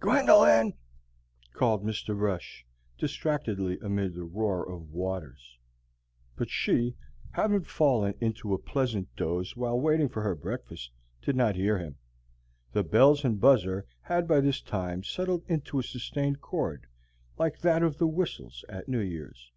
"Gwendolyn!" 0.00 0.74
called 1.52 1.84
Mr. 1.84 2.18
Brush, 2.18 2.66
distractedly 2.98 3.78
amid 3.80 4.14
the 4.16 4.24
roar 4.24 4.68
of 4.68 4.90
waters. 4.90 5.58
But 6.34 6.50
she, 6.50 6.96
having 7.34 7.62
fallen 7.62 8.14
into 8.20 8.52
a 8.52 8.58
pleasant 8.58 9.14
doze 9.14 9.54
while 9.54 9.80
waiting 9.80 10.08
for 10.08 10.22
her 10.22 10.34
breakfast, 10.34 10.90
did 11.22 11.36
not 11.36 11.54
hear 11.54 11.78
him. 11.78 11.98
The 12.72 12.82
bells 12.82 13.24
and 13.24 13.38
buzzer 13.40 13.86
had 14.00 14.26
by 14.26 14.40
this 14.40 14.60
time 14.60 15.04
settled 15.04 15.44
into 15.46 15.78
a 15.78 15.84
sustained 15.84 16.40
chord 16.40 16.86
like 17.38 17.60
that 17.60 17.84
of 17.84 17.98
the 17.98 18.08
whistles 18.08 18.64
at 18.68 18.88
New 18.88 18.98
year's. 18.98 19.52